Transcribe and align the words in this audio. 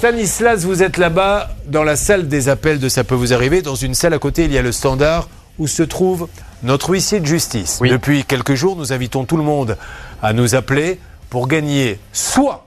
Stanislas, 0.00 0.64
vous 0.64 0.82
êtes 0.82 0.96
là-bas 0.96 1.50
dans 1.66 1.84
la 1.84 1.94
salle 1.94 2.26
des 2.26 2.48
appels 2.48 2.78
de 2.78 2.88
Ça 2.88 3.04
peut 3.04 3.14
vous 3.14 3.34
arriver. 3.34 3.60
Dans 3.60 3.74
une 3.74 3.92
salle 3.92 4.14
à 4.14 4.18
côté, 4.18 4.46
il 4.46 4.52
y 4.52 4.56
a 4.56 4.62
le 4.62 4.72
standard 4.72 5.28
où 5.58 5.66
se 5.66 5.82
trouve 5.82 6.26
notre 6.62 6.88
huissier 6.88 7.20
de 7.20 7.26
justice. 7.26 7.76
Oui. 7.82 7.90
Depuis 7.90 8.24
quelques 8.24 8.54
jours, 8.54 8.76
nous 8.76 8.94
invitons 8.94 9.26
tout 9.26 9.36
le 9.36 9.42
monde 9.42 9.76
à 10.22 10.32
nous 10.32 10.54
appeler 10.54 10.98
pour 11.28 11.48
gagner 11.48 11.98
soit 12.14 12.66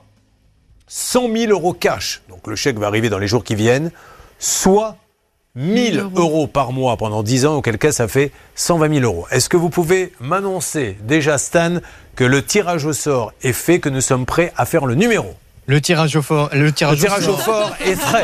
100 0.86 1.32
000 1.34 1.50
euros 1.50 1.72
cash, 1.72 2.22
donc 2.28 2.46
le 2.46 2.54
chèque 2.54 2.78
va 2.78 2.86
arriver 2.86 3.08
dans 3.08 3.18
les 3.18 3.26
jours 3.26 3.42
qui 3.42 3.56
viennent, 3.56 3.90
soit 4.38 4.96
1000 5.56 5.98
euros. 5.98 6.10
euros. 6.14 6.46
par 6.46 6.70
mois 6.70 6.96
pendant 6.96 7.24
10 7.24 7.46
ans, 7.46 7.56
auquel 7.56 7.78
cas 7.78 7.90
ça 7.90 8.06
fait 8.06 8.30
120 8.54 9.00
000 9.00 9.12
euros. 9.12 9.26
Est-ce 9.32 9.48
que 9.48 9.56
vous 9.56 9.70
pouvez 9.70 10.12
m'annoncer 10.20 10.96
déjà, 11.02 11.36
Stan, 11.36 11.78
que 12.14 12.22
le 12.22 12.44
tirage 12.44 12.86
au 12.86 12.92
sort 12.92 13.32
est 13.42 13.52
fait, 13.52 13.80
que 13.80 13.88
nous 13.88 14.02
sommes 14.02 14.24
prêts 14.24 14.52
à 14.56 14.66
faire 14.66 14.86
le 14.86 14.94
numéro? 14.94 15.34
Le 15.66 15.80
tirage 15.80 16.14
au 16.16 16.20
fort. 16.22 16.50
Le 16.52 16.70
tirage, 16.72 16.98
Le 16.98 17.04
tirage 17.04 17.26
au 17.26 17.36
fort 17.36 17.74
est 17.84 17.94
frais. 17.94 18.22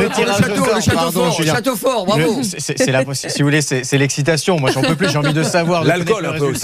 Le 0.00 0.08
tirage 0.08 0.40
le 0.40 0.46
château, 0.46 0.62
au 0.62 0.64
sort, 0.64 0.74
le 0.76 0.80
château 0.80 0.96
pardon, 0.96 1.24
fort, 1.24 1.36
Julien. 1.36 1.54
château 1.54 1.76
fort, 1.76 2.06
bravo. 2.06 2.40
C'est- 2.42 2.86
la 2.90 3.04
si 3.12 3.42
vous 3.42 3.44
voulez, 3.48 3.60
c'est 3.60 3.98
l'excitation. 3.98 4.58
Moi, 4.58 4.70
j'en 4.70 4.80
peux 4.80 4.96
plus. 4.96 5.10
J'ai 5.10 5.18
envie 5.18 5.34
de 5.34 5.42
savoir. 5.42 5.84
L'alcool, 5.84 6.24
un 6.24 6.32
le 6.32 6.38
peu. 6.38 6.52
Donc, 6.52 6.58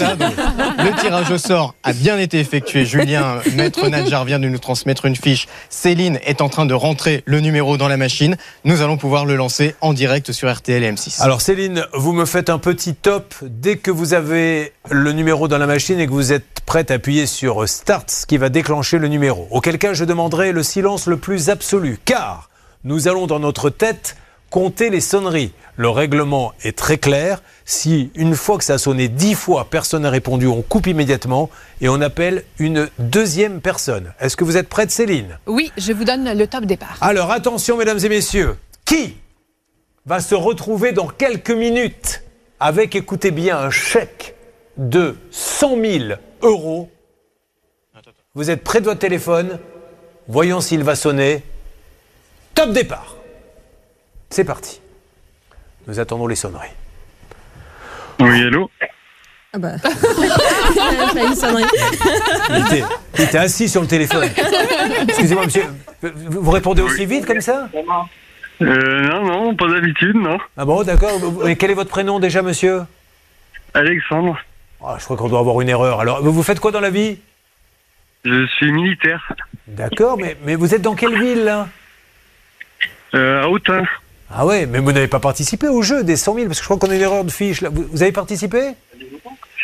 le 0.83 0.99
tirage 1.01 1.29
au 1.29 1.37
sort 1.37 1.75
a 1.83 1.93
bien 1.93 2.17
été 2.17 2.39
effectué. 2.39 2.85
Julien, 2.85 3.37
maître 3.55 3.87
Nadjar 3.89 4.25
vient 4.25 4.39
de 4.39 4.47
nous 4.47 4.57
transmettre 4.57 5.05
une 5.05 5.15
fiche. 5.15 5.47
Céline 5.69 6.19
est 6.25 6.41
en 6.41 6.49
train 6.49 6.65
de 6.65 6.73
rentrer 6.73 7.21
le 7.25 7.39
numéro 7.39 7.77
dans 7.77 7.87
la 7.87 7.97
machine. 7.97 8.37
Nous 8.63 8.81
allons 8.81 8.97
pouvoir 8.97 9.25
le 9.25 9.35
lancer 9.35 9.75
en 9.81 9.93
direct 9.93 10.31
sur 10.31 10.51
RTL 10.51 10.83
et 10.83 10.91
M6. 10.91 11.21
Alors 11.21 11.41
Céline, 11.41 11.85
vous 11.93 12.13
me 12.13 12.25
faites 12.25 12.49
un 12.49 12.57
petit 12.57 12.95
top 12.95 13.35
dès 13.43 13.75
que 13.77 13.91
vous 13.91 14.13
avez 14.15 14.73
le 14.89 15.11
numéro 15.11 15.47
dans 15.47 15.59
la 15.59 15.67
machine 15.67 15.99
et 15.99 16.07
que 16.07 16.11
vous 16.11 16.33
êtes 16.33 16.60
prête 16.71 16.89
à 16.89 16.93
appuyer 16.93 17.25
sur 17.25 17.67
Start, 17.67 18.09
ce 18.09 18.25
qui 18.25 18.37
va 18.37 18.47
déclencher 18.47 18.97
le 18.97 19.09
numéro. 19.09 19.45
Auquel 19.51 19.77
cas, 19.77 19.91
je 19.91 20.05
demanderai 20.05 20.53
le 20.53 20.63
silence 20.63 21.05
le 21.05 21.17
plus 21.17 21.49
absolu, 21.49 21.99
car 22.05 22.49
nous 22.85 23.09
allons 23.09 23.27
dans 23.27 23.39
notre 23.39 23.69
tête 23.69 24.15
compter 24.49 24.89
les 24.89 25.01
sonneries. 25.01 25.51
Le 25.75 25.89
règlement 25.89 26.53
est 26.63 26.77
très 26.77 26.97
clair. 26.97 27.43
Si 27.65 28.09
une 28.15 28.35
fois 28.35 28.57
que 28.57 28.63
ça 28.63 28.75
a 28.75 28.77
sonné 28.77 29.09
dix 29.09 29.33
fois, 29.33 29.67
personne 29.69 30.03
n'a 30.03 30.09
répondu, 30.09 30.47
on 30.47 30.61
coupe 30.61 30.87
immédiatement 30.87 31.49
et 31.81 31.89
on 31.89 31.99
appelle 31.99 32.45
une 32.57 32.87
deuxième 32.99 33.59
personne. 33.59 34.13
Est-ce 34.21 34.37
que 34.37 34.45
vous 34.45 34.55
êtes 34.55 34.69
prête, 34.69 34.91
Céline? 34.91 35.39
Oui, 35.47 35.73
je 35.75 35.91
vous 35.91 36.05
donne 36.05 36.31
le 36.31 36.47
top 36.47 36.63
départ. 36.63 36.97
alors 37.01 37.31
attention, 37.31 37.75
mesdames 37.75 37.99
et 38.01 38.07
messieurs, 38.07 38.55
qui 38.85 39.17
va 40.05 40.21
se 40.21 40.35
retrouver 40.35 40.93
dans 40.93 41.07
quelques 41.07 41.51
minutes? 41.51 42.23
Avec, 42.61 42.95
écoutez 42.95 43.31
bien, 43.31 43.57
un 43.57 43.71
chèque 43.71 44.37
de 44.77 45.15
100 45.31 45.81
000 45.81 46.05
euros 46.41 46.89
Vous 48.35 48.49
êtes 48.49 48.63
près 48.63 48.79
de 48.79 48.85
votre 48.85 48.99
téléphone, 48.99 49.59
voyons 50.27 50.61
s'il 50.61 50.83
va 50.83 50.95
sonner. 50.95 51.43
Top 52.55 52.71
départ. 52.71 53.15
C'est 54.29 54.43
parti. 54.45 54.81
Nous 55.87 55.99
attendons 55.99 56.27
les 56.27 56.35
sonneries. 56.35 56.69
Oui, 58.19 58.39
hello 58.41 58.69
Ah 59.53 59.57
bah. 59.57 59.71
Il 62.49 62.65
était, 62.65 62.83
il 63.17 63.21
était 63.23 63.37
assis 63.37 63.67
sur 63.69 63.81
le 63.81 63.87
téléphone. 63.87 64.29
Excusez-moi, 65.07 65.45
monsieur. 65.45 65.65
Vous 66.01 66.41
vous 66.41 66.51
répondez 66.51 66.81
aussi 66.81 67.05
vite 67.05 67.25
comme 67.25 67.41
ça? 67.41 67.67
Euh, 68.61 69.01
Non, 69.07 69.23
non, 69.25 69.55
pas 69.55 69.67
d'habitude, 69.69 70.15
non. 70.15 70.37
Ah 70.57 70.65
bon, 70.65 70.83
d'accord. 70.83 71.11
Et 71.47 71.55
quel 71.55 71.71
est 71.71 71.75
votre 71.75 71.89
prénom 71.89 72.19
déjà, 72.19 72.41
monsieur? 72.41 72.83
Alexandre, 73.73 74.37
Ah, 74.83 74.95
Je 74.99 75.03
crois 75.05 75.17
qu'on 75.17 75.29
doit 75.29 75.39
avoir 75.39 75.61
une 75.61 75.69
erreur. 75.69 75.99
Alors, 75.99 76.21
vous 76.23 76.43
faites 76.43 76.59
quoi 76.59 76.71
dans 76.71 76.79
la 76.79 76.89
vie? 76.89 77.17
Je 78.25 78.45
suis 78.57 78.71
militaire 78.71 79.33
D'accord, 79.67 80.17
mais, 80.17 80.37
mais 80.43 80.55
vous 80.55 80.73
êtes 80.75 80.81
dans 80.81 80.95
quelle 80.95 81.17
ville 81.19 81.43
là? 81.43 81.67
Euh, 83.13 83.43
à 83.43 83.49
Autun. 83.49 83.83
Ah 84.33 84.45
ouais, 84.45 84.65
mais 84.65 84.79
vous 84.79 84.91
n'avez 84.91 85.07
pas 85.07 85.19
participé 85.19 85.67
au 85.67 85.81
jeu 85.81 86.03
des 86.03 86.15
100 86.15 86.35
000 86.35 86.47
parce 86.47 86.59
que 86.59 86.63
je 86.63 86.67
crois 86.69 86.77
qu'on 86.79 86.91
a 86.91 86.95
une 86.95 87.01
erreur 87.01 87.23
de 87.25 87.31
fiche 87.31 87.61
là. 87.61 87.69
Vous, 87.69 87.85
vous 87.91 88.01
avez 88.03 88.11
participé? 88.11 88.71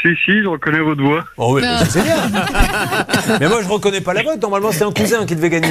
Si, 0.02 0.10
si, 0.26 0.42
je 0.44 0.48
reconnais 0.48 0.80
votre 0.80 1.02
voix. 1.02 1.24
Oh 1.38 1.56
oui, 1.56 1.62
mais 1.62 1.86
c'est 1.90 2.04
bien. 2.04 2.18
mais 3.40 3.48
moi 3.48 3.62
je 3.64 3.68
reconnais 3.68 4.02
pas 4.02 4.14
la 4.14 4.24
vôtre. 4.24 4.40
Normalement 4.42 4.72
c'est 4.72 4.84
un 4.84 4.92
cousin 4.92 5.26
qui 5.26 5.36
devait 5.36 5.50
gagner. 5.50 5.70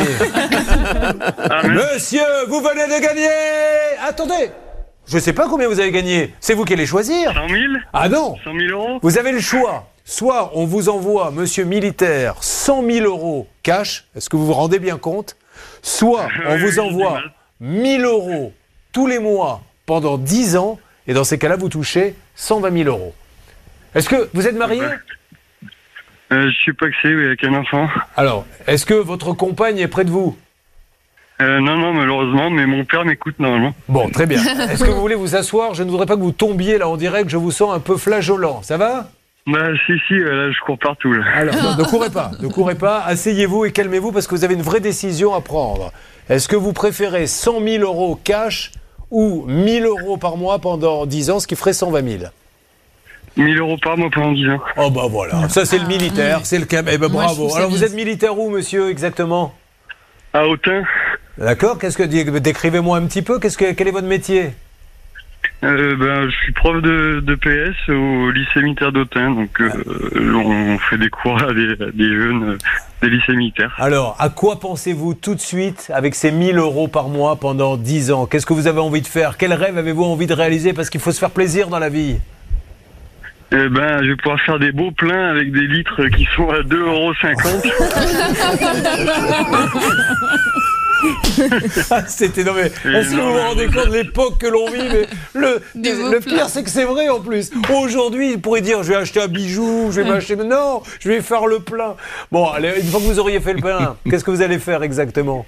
Ah, 1.50 1.60
mais- 1.64 1.68
Monsieur, 1.74 2.22
vous 2.48 2.60
venez 2.60 2.86
de 2.86 3.02
gagner. 3.02 3.28
Attendez, 4.08 4.50
je 5.08 5.18
sais 5.18 5.32
pas 5.32 5.48
combien 5.48 5.68
vous 5.68 5.80
avez 5.80 5.90
gagné. 5.92 6.34
C'est 6.40 6.54
vous 6.54 6.64
qui 6.64 6.72
allez 6.72 6.86
choisir. 6.86 7.32
100 7.32 7.48
000 7.48 7.60
Ah 7.92 8.08
non, 8.08 8.36
100 8.44 8.52
000 8.58 8.70
euros 8.70 8.98
vous 9.02 9.18
avez 9.18 9.32
le 9.32 9.40
choix. 9.40 9.88
Soit 10.04 10.52
on 10.54 10.66
vous 10.66 10.88
envoie, 10.88 11.30
monsieur 11.32 11.64
militaire, 11.64 12.36
100 12.40 12.88
000 12.88 13.06
euros 13.06 13.48
cash. 13.62 14.04
Est-ce 14.14 14.28
que 14.30 14.36
vous 14.36 14.46
vous 14.46 14.52
rendez 14.52 14.78
bien 14.78 14.98
compte? 14.98 15.36
Soit 15.82 16.28
on 16.46 16.56
vous 16.58 16.78
envoie 16.78 17.20
du 17.60 17.66
1000 17.68 18.04
euros 18.04 18.52
tous 18.92 19.06
les 19.06 19.18
mois 19.18 19.62
pendant 19.84 20.18
10 20.18 20.56
ans. 20.56 20.78
Et 21.08 21.14
dans 21.14 21.24
ces 21.24 21.38
cas-là, 21.38 21.56
vous 21.56 21.68
touchez 21.68 22.14
120 22.34 22.84
000 22.84 22.88
euros. 22.88 23.14
Est-ce 23.94 24.08
que 24.08 24.28
vous 24.34 24.46
êtes 24.46 24.56
marié? 24.56 24.82
Euh, 26.32 26.50
Je 26.50 26.54
suis 26.62 26.72
paxé, 26.72 26.98
oui, 27.14 27.26
avec 27.26 27.44
un 27.44 27.54
enfant. 27.54 27.88
Alors, 28.16 28.44
est-ce 28.66 28.84
que 28.84 28.94
votre 28.94 29.32
compagne 29.32 29.78
est 29.78 29.86
près 29.88 30.04
de 30.04 30.10
vous? 30.10 30.36
Euh, 31.40 31.60
non, 31.60 31.76
non, 31.76 31.92
malheureusement, 31.92 32.48
mais 32.48 32.66
mon 32.66 32.84
père 32.84 33.04
m'écoute 33.04 33.38
normalement. 33.38 33.74
Bon, 33.88 34.08
très 34.08 34.26
bien. 34.26 34.40
Est-ce 34.70 34.84
que 34.84 34.90
vous 34.90 35.00
voulez 35.00 35.14
vous 35.14 35.36
asseoir? 35.36 35.74
Je 35.74 35.82
ne 35.82 35.90
voudrais 35.90 36.06
pas 36.06 36.16
que 36.16 36.22
vous 36.22 36.32
tombiez 36.32 36.78
là 36.78 36.88
en 36.88 36.96
direct. 36.96 37.28
Je 37.28 37.36
vous 37.36 37.50
sens 37.50 37.74
un 37.74 37.80
peu 37.80 37.96
flageolant. 37.96 38.62
Ça 38.62 38.78
va? 38.78 39.10
Bah, 39.46 39.68
si, 39.86 39.92
si, 40.08 40.14
euh, 40.14 40.48
là, 40.48 40.52
je 40.52 40.60
cours 40.64 40.78
partout, 40.78 41.12
là. 41.12 41.24
Alors, 41.34 41.54
non, 41.54 41.76
ne 41.76 41.84
courez 41.88 42.10
pas, 42.10 42.32
ne 42.40 42.48
courez 42.48 42.74
pas, 42.74 43.02
asseyez-vous 43.06 43.64
et 43.66 43.72
calmez-vous 43.72 44.10
parce 44.10 44.26
que 44.26 44.34
vous 44.34 44.44
avez 44.44 44.54
une 44.54 44.62
vraie 44.62 44.80
décision 44.80 45.34
à 45.34 45.40
prendre. 45.40 45.92
Est-ce 46.28 46.48
que 46.48 46.56
vous 46.56 46.72
préférez 46.72 47.28
100 47.28 47.60
000 47.60 47.84
euros 47.84 48.18
cash 48.24 48.72
ou 49.12 49.44
1000 49.46 49.84
euros 49.84 50.16
par 50.16 50.36
mois 50.36 50.58
pendant 50.58 51.06
10 51.06 51.30
ans, 51.30 51.38
ce 51.38 51.46
qui 51.46 51.54
ferait 51.54 51.72
120 51.74 52.18
000 52.18 52.24
1000 53.36 53.58
euros 53.58 53.76
par 53.80 53.96
mois 53.96 54.08
pendant 54.10 54.32
10 54.32 54.48
ans. 54.48 54.60
Oh 54.78 54.90
bah 54.90 55.02
voilà, 55.10 55.48
ça 55.50 55.66
c'est 55.66 55.78
le 55.78 55.86
militaire, 55.86 56.40
c'est 56.44 56.58
le 56.58 56.64
cam. 56.64 56.86
Eh 56.90 56.96
ben 56.96 57.08
bravo. 57.08 57.54
Alors 57.54 57.68
vous 57.70 57.84
êtes 57.84 57.94
militaire 57.94 58.38
où, 58.38 58.48
monsieur, 58.48 58.88
exactement? 58.88 59.54
À 60.32 60.46
Autun 60.46 60.82
D'accord 61.38 61.78
Qu'est-ce 61.78 61.98
que 61.98 62.38
décrivez-moi 62.38 62.96
un 62.96 63.06
petit 63.06 63.22
peu 63.22 63.38
Qu'est-ce 63.38 63.58
que 63.58 63.72
quel 63.72 63.88
est 63.88 63.92
votre 63.92 64.06
métier 64.06 64.52
euh, 65.64 65.96
ben, 65.96 66.28
je 66.28 66.36
suis 66.36 66.52
prof 66.52 66.82
de, 66.82 67.20
de 67.20 67.34
PS 67.34 67.88
au 67.88 68.30
lycée 68.30 68.60
militaire 68.60 68.92
d'Autun, 68.92 69.30
donc 69.30 69.60
euh, 69.60 69.70
on 70.34 70.78
fait 70.78 70.98
des 70.98 71.08
cours 71.08 71.42
à 71.42 71.54
des, 71.54 71.72
à 71.72 71.90
des 71.94 72.08
jeunes 72.08 72.50
euh, 72.50 72.58
des 73.00 73.08
lycées 73.08 73.32
militaires. 73.32 73.74
Alors, 73.78 74.16
à 74.18 74.28
quoi 74.28 74.60
pensez-vous 74.60 75.14
tout 75.14 75.34
de 75.34 75.40
suite 75.40 75.90
avec 75.94 76.14
ces 76.14 76.30
1000 76.30 76.58
euros 76.58 76.88
par 76.88 77.08
mois 77.08 77.36
pendant 77.36 77.78
10 77.78 78.12
ans? 78.12 78.26
Qu'est-ce 78.26 78.44
que 78.44 78.52
vous 78.52 78.66
avez 78.66 78.80
envie 78.80 79.00
de 79.00 79.06
faire? 79.06 79.38
Quel 79.38 79.54
rêve 79.54 79.78
avez-vous 79.78 80.04
envie 80.04 80.26
de 80.26 80.34
réaliser? 80.34 80.74
Parce 80.74 80.90
qu'il 80.90 81.00
faut 81.00 81.12
se 81.12 81.18
faire 81.18 81.30
plaisir 81.30 81.68
dans 81.68 81.78
la 81.78 81.88
vie. 81.88 82.16
Eh 83.52 83.68
ben, 83.68 84.02
je 84.02 84.08
vais 84.10 84.16
pouvoir 84.16 84.40
faire 84.40 84.58
des 84.58 84.72
beaux 84.72 84.90
pleins 84.90 85.30
avec 85.30 85.52
des 85.52 85.66
litres 85.66 86.06
qui 86.08 86.28
sont 86.36 86.50
à 86.50 86.60
2,50 86.60 86.80
euros. 86.82 87.12
Ah, 91.90 92.02
C'était 92.06 92.44
non 92.44 92.52
mais 92.54 92.66
est-ce 92.66 93.10
que 93.10 93.16
vous 93.20 93.32
vous 93.32 93.38
rendez 93.38 93.66
compte 93.66 93.88
de 93.88 93.94
l'époque 93.94 94.38
que 94.38 94.46
l'on 94.46 94.66
vit 94.70 94.82
mais 94.90 95.06
le, 95.34 96.18
pire 96.20 96.48
c'est 96.48 96.62
que 96.62 96.70
c'est 96.70 96.84
vrai 96.84 97.08
en 97.08 97.20
plus. 97.20 97.50
Aujourd'hui, 97.72 98.32
il 98.32 98.40
pourrait 98.40 98.60
dire 98.60 98.82
je 98.82 98.88
vais 98.90 98.96
acheter 98.96 99.20
un 99.20 99.28
bijou, 99.28 99.88
je 99.90 100.00
vais 100.00 100.08
m'acheter 100.08 100.36
non, 100.36 100.82
je 101.00 101.08
vais 101.08 101.20
faire 101.20 101.46
le 101.46 101.60
plein. 101.60 101.94
Bon, 102.32 102.46
allez, 102.48 102.72
une 102.80 102.86
fois 102.88 103.00
que 103.00 103.04
vous 103.04 103.18
auriez 103.18 103.40
fait 103.40 103.54
le 103.54 103.60
plein, 103.60 103.96
qu'est-ce 104.10 104.24
que 104.24 104.30
vous 104.30 104.42
allez 104.42 104.58
faire 104.58 104.82
exactement? 104.82 105.46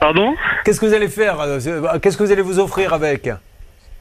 Pardon? 0.00 0.34
Qu'est-ce 0.64 0.80
que 0.80 0.86
vous 0.86 0.94
allez 0.94 1.08
faire 1.08 1.40
euh, 1.40 1.60
c'est- 1.60 2.00
Qu'est-ce 2.00 2.16
que 2.16 2.24
vous 2.24 2.32
allez 2.32 2.42
vous 2.42 2.58
offrir 2.58 2.92
avec? 2.92 3.28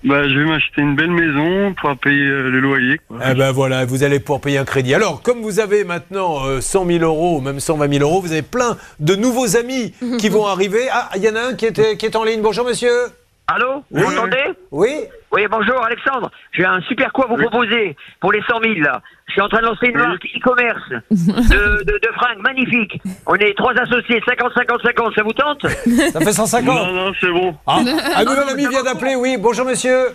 Bah, 0.03 0.28
je 0.28 0.38
vais 0.38 0.46
m'acheter 0.46 0.81
une 0.81 0.96
belle 0.96 1.12
maison 1.12 1.74
pour 1.80 1.96
payer 1.97 2.25
euh, 2.25 2.50
le 2.50 2.59
loyer. 2.59 3.00
Quoi. 3.08 3.19
Eh 3.30 3.34
ben 3.36 3.52
voilà, 3.52 3.86
vous 3.86 4.03
allez 4.03 4.19
pouvoir 4.19 4.41
payer 4.41 4.58
un 4.58 4.66
crédit. 4.66 4.94
Alors, 4.94 5.22
comme 5.22 5.41
vous 5.41 5.59
avez 5.59 5.86
maintenant 5.86 6.46
euh, 6.46 6.59
100 6.59 6.86
000 6.86 7.03
euros, 7.06 7.38
ou 7.38 7.41
même 7.41 7.62
120 7.62 7.94
000 8.00 8.03
euros, 8.03 8.22
vous 8.22 8.34
avez 8.34 8.42
plein 8.42 8.77
de 9.00 9.16
nouveaux 9.16 9.56
amis 9.56 9.94
qui 10.19 10.27
vont 10.27 10.45
arriver. 10.45 10.88
Ah, 10.92 11.10
il 11.16 11.24
y 11.24 11.30
en 11.30 11.36
a 11.36 11.42
un 11.42 11.54
qui 11.54 11.68
est, 11.68 11.98
qui 11.98 12.06
est 12.06 12.16
en 12.18 12.25
ligne. 12.25 12.42
Bonjour 12.42 12.66
monsieur. 12.66 12.92
Allô 13.48 13.84
Vous 13.92 14.01
Oui. 14.06 14.16
m'entendez 14.16 14.44
Oui 14.72 14.90
Oui, 15.31 15.45
bonjour 15.51 15.84
Alexandre. 15.84 16.31
J'ai 16.54 16.63
un 16.66 16.80
super 16.81 17.12
coup 17.12 17.24
à 17.24 17.28
vous 17.28 17.36
proposer 17.36 17.95
pour 18.22 18.31
les 18.31 18.42
100 18.44 18.62
000 18.62 18.74
là. 18.80 19.01
Je 19.28 19.34
suis 19.34 19.42
en 19.42 19.50
train 19.50 19.60
de 19.60 19.66
lancer 19.66 19.88
une 19.88 19.98
Oui. 20.00 20.07
marque 20.07 20.25
e-commerce 20.38 20.90
de, 21.12 21.84
de, 21.84 22.00
de 22.00 22.07
fringues 22.16 22.40
magnifiques. 22.42 23.01
On 23.28 23.36
est 23.36 23.54
trois 23.57 23.74
associés, 23.74 24.19
50-50-50, 24.22 25.16
ça 25.16 25.24
vous 25.24 25.34
tente 25.34 25.68
Ça 26.12 26.19
fait 26.22 26.31
150 26.31 26.66
Non, 26.66 26.92
non, 26.94 27.12
c'est 27.19 27.30
bon. 27.31 27.56
Ah, 27.68 27.80
un 28.16 28.24
nouvel 28.24 28.50
ami 28.50 28.68
vient 28.68 28.84
d'appeler, 28.84 29.16
oui. 29.16 29.36
Bonjour 29.38 29.66
monsieur. 29.66 30.07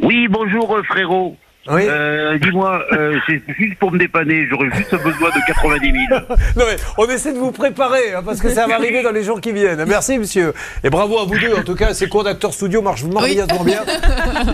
Oui, 0.00 0.26
bonjour 0.28 0.76
euh, 0.76 0.82
frérot. 0.84 1.36
Oui. 1.68 1.82
Euh, 1.86 2.38
Dis-moi, 2.38 2.84
euh, 2.92 3.18
c'est 3.26 3.42
juste 3.58 3.78
pour 3.78 3.92
me 3.92 3.98
dépanner, 3.98 4.46
j'aurais 4.48 4.70
juste 4.76 4.92
besoin 5.02 5.28
de 5.28 5.46
90 5.46 5.92
000. 6.08 6.20
Non 6.56 6.64
mais 6.66 6.76
on 6.96 7.06
essaie 7.08 7.32
de 7.32 7.38
vous 7.38 7.52
préparer 7.52 8.14
hein, 8.14 8.22
parce 8.24 8.40
que 8.40 8.48
ça 8.48 8.66
va 8.66 8.76
arriver 8.76 9.02
dans 9.02 9.12
les 9.12 9.22
jours 9.22 9.40
qui 9.40 9.52
viennent. 9.52 9.84
Merci 9.86 10.18
monsieur. 10.18 10.54
Et 10.82 10.90
bravo 10.90 11.18
à 11.18 11.24
vous 11.24 11.38
deux. 11.38 11.54
En 11.54 11.62
tout 11.62 11.74
cas, 11.74 11.92
ces 11.92 12.08
cours 12.08 12.24
d'acteur 12.24 12.52
studio 12.54 12.80
marchent 12.82 13.04
merveilleusement 13.04 13.62
bien. 13.64 13.82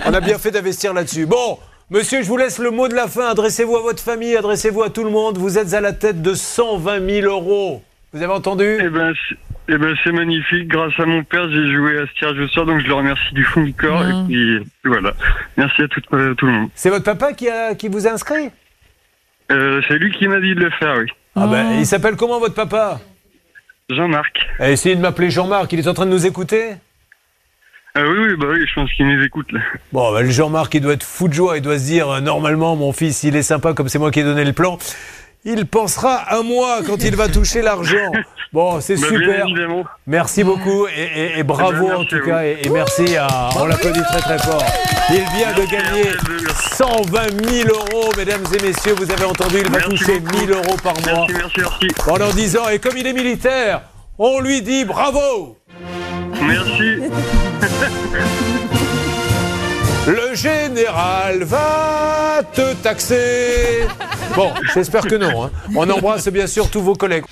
On 0.05 0.13
a 0.15 0.21
bien 0.21 0.39
fait 0.39 0.51
d'investir 0.51 0.93
là-dessus. 0.95 1.27
Bon, 1.27 1.59
monsieur, 1.91 2.23
je 2.23 2.27
vous 2.29 2.37
laisse 2.37 2.59
le 2.59 2.71
mot 2.73 2.89
de 2.89 2.95
la 2.95 3.07
fin. 3.07 3.29
Adressez-vous 3.31 3.77
à 3.77 3.83
votre 3.83 4.03
famille, 4.03 4.37
adressez-vous 4.37 4.83
à 4.83 4.91
tout 4.91 5.05
le 5.05 5.11
monde. 5.11 5.39
Vous 5.39 5.59
êtes 5.59 5.75
à 5.75 5.81
la 5.81 5.93
tête 5.93 6.23
de 6.23 6.35
120 6.35 7.09
000 7.23 7.27
euros. 7.33 7.83
Vous 8.13 8.23
avez 8.23 8.33
entendu? 8.33 8.79
Eh 8.81 8.89
ben, 8.89 9.13
c'est- 9.29 9.37
Eh 9.69 9.79
ben, 9.79 9.95
c'est 10.05 10.13
magnifique. 10.13 10.69
Grâce 10.69 10.93
à 10.99 11.07
mon 11.07 11.23
père, 11.25 11.49
j'ai 11.51 11.75
joué 11.75 11.99
à 11.99 12.07
ce 12.07 12.13
tirage 12.19 12.39
au 12.39 12.49
sort, 12.49 12.67
donc 12.67 12.81
je 12.81 12.87
le 12.87 12.95
remercie 12.95 13.35
du 13.35 13.43
fond 13.45 13.63
du 13.63 13.75
corps. 13.75 14.03
Mm. 14.05 14.27
Et 14.31 14.59
puis, 14.61 14.61
voilà. 14.85 15.13
Merci 15.57 15.83
à 15.83 15.89
tout, 15.89 16.01
euh, 16.13 16.35
tout 16.35 16.47
le 16.47 16.53
monde. 16.53 16.69
C'est 16.75 16.91
votre 16.91 17.05
papa 17.05 17.33
qui, 17.33 17.49
a, 17.49 17.75
qui 17.75 17.89
vous 17.89 18.07
a 18.07 18.11
inscrit? 18.11 18.51
Euh, 19.51 19.81
c'est 19.89 19.95
lui 19.99 20.11
qui 20.13 20.29
m'a 20.29 20.41
dit 20.41 20.55
de 20.55 20.61
le 20.61 20.71
faire, 20.71 20.97
oui. 20.99 21.07
Ah 21.35 21.47
ben, 21.47 21.73
il 21.79 21.87
s'appelle 21.87 22.17
comment 22.17 22.39
votre 22.41 22.55
papa? 22.55 23.01
Jean-Marc. 23.89 24.37
Eh, 24.61 24.73
Essayez 24.73 24.97
de 24.97 25.01
m'appeler 25.01 25.31
Jean-Marc, 25.31 25.73
il 25.73 25.79
est 25.79 25.89
en 25.89 25.95
train 25.95 26.07
de 26.07 26.11
nous 26.11 26.27
écouter? 26.27 26.71
Ah 27.95 28.03
oui, 28.03 28.19
oui, 28.19 28.37
bah 28.37 28.47
oui, 28.51 28.67
je 28.67 28.75
pense 28.75 28.93
qu'il 28.93 29.07
nous 29.07 29.23
écoute, 29.25 29.51
là. 29.53 29.61
Bon, 29.93 30.13
ben, 30.13 30.23
le 30.23 30.31
Jean-Marc, 30.31 30.75
il 30.75 30.81
doit 30.81 30.93
être 30.95 31.05
fou 31.05 31.29
de 31.29 31.33
joie, 31.35 31.57
il 31.57 31.63
doit 31.63 31.79
se 31.79 31.85
dire, 31.85 32.09
euh, 32.11 32.21
normalement, 32.21 32.77
mon 32.77 32.93
fils, 32.93 33.23
il 33.23 33.37
est 33.37 33.43
sympa 33.43 33.73
comme 33.73 33.89
c'est 33.89 33.99
moi 33.99 34.11
qui 34.11 34.21
ai 34.21 34.25
donné 34.25 34.45
le 34.45 34.53
plan. 34.53 34.79
Il 35.45 35.65
pensera 35.67 36.15
à 36.17 36.43
moi 36.43 36.81
quand 36.87 37.03
il 37.05 37.15
va 37.17 37.29
toucher 37.29 37.63
l'argent. 37.63 38.13
Bon, 38.53 38.81
c'est 38.81 38.97
super. 38.97 39.47
Merci 40.07 40.45
beaucoup 40.45 40.87
et, 40.89 41.35
et- 41.37 41.41
et 41.41 41.43
bravo 41.43 41.91
en 41.93 42.05
tout 42.05 42.21
cas 42.25 42.45
et, 42.45 42.59
et 42.65 42.69
merci 42.71 43.17
à 43.17 43.27
on 43.59 43.67
l'applaudit 43.67 44.03
très 44.03 44.21
très 44.21 44.39
fort. 44.39 44.63
Il 45.11 45.25
vient 45.37 45.53
de 45.53 45.71
gagner 45.71 46.11
120 46.77 47.45
000 47.65 47.69
euros, 47.69 48.11
mesdames 48.17 48.45
et 48.59 48.63
messieurs. 48.67 48.95
Vous 48.97 49.11
avez 49.11 49.25
entendu, 49.25 49.57
il 49.59 49.65
va 49.71 49.79
Merci 49.79 49.89
toucher 49.91 50.21
beaucoup. 50.21 50.39
1000 50.39 50.51
euros 50.53 50.77
par 50.83 50.95
mois 50.95 51.27
Merci, 51.29 51.35
merci, 51.37 51.61
merci. 51.61 51.87
pendant 52.05 52.31
10 52.31 52.57
ans. 52.57 52.69
Et 52.71 52.79
comme 52.79 52.97
il 52.97 53.07
est 53.07 53.13
militaire, 53.13 53.83
on 54.19 54.41
lui 54.41 54.63
dit 54.63 54.85
bravo. 54.85 55.59
Merci. 56.41 57.03
Le 60.09 60.37
général 60.37 61.43
va 61.43 62.41
te 62.55 62.75
taxer. 62.75 63.89
Bon, 64.37 64.53
j'espère 64.75 65.03
que 65.03 65.17
non. 65.17 65.47
hein. 65.47 65.51
On 65.75 65.89
embrasse 65.91 66.29
bien 66.29 66.47
sûr 66.47 66.71
tous 66.71 66.81
vos 66.81 66.95
collègues. 66.95 67.25